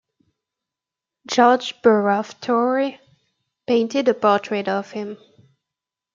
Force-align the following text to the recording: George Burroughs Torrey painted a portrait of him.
George 1.27 1.79
Burroughs 1.83 2.33
Torrey 2.41 2.99
painted 3.67 4.07
a 4.07 4.15
portrait 4.15 4.67
of 4.67 4.89
him. 4.89 5.19